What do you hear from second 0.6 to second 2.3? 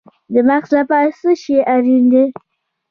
لپاره څه شی اړین دی؟